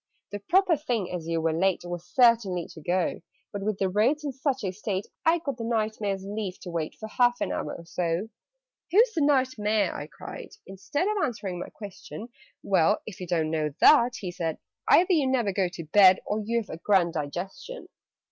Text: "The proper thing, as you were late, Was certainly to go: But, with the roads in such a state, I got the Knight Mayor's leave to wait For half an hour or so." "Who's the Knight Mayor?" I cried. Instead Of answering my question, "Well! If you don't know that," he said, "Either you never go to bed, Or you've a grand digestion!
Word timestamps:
"The 0.31 0.39
proper 0.39 0.75
thing, 0.77 1.11
as 1.11 1.27
you 1.27 1.39
were 1.41 1.53
late, 1.53 1.81
Was 1.85 2.03
certainly 2.07 2.65
to 2.71 2.81
go: 2.81 3.21
But, 3.53 3.61
with 3.61 3.77
the 3.77 3.87
roads 3.87 4.23
in 4.23 4.31
such 4.31 4.63
a 4.63 4.71
state, 4.71 5.05
I 5.27 5.37
got 5.37 5.57
the 5.57 5.63
Knight 5.63 5.97
Mayor's 6.01 6.25
leave 6.25 6.59
to 6.61 6.71
wait 6.71 6.95
For 6.95 7.07
half 7.07 7.39
an 7.39 7.51
hour 7.51 7.75
or 7.75 7.85
so." 7.85 8.29
"Who's 8.89 9.13
the 9.13 9.21
Knight 9.23 9.59
Mayor?" 9.59 9.93
I 9.93 10.07
cried. 10.07 10.55
Instead 10.65 11.07
Of 11.07 11.17
answering 11.23 11.59
my 11.59 11.69
question, 11.69 12.29
"Well! 12.63 13.03
If 13.05 13.21
you 13.21 13.27
don't 13.27 13.51
know 13.51 13.75
that," 13.79 14.15
he 14.15 14.31
said, 14.31 14.57
"Either 14.87 15.13
you 15.13 15.27
never 15.27 15.53
go 15.53 15.67
to 15.69 15.83
bed, 15.83 16.19
Or 16.25 16.39
you've 16.43 16.71
a 16.71 16.77
grand 16.77 17.13
digestion! 17.13 17.87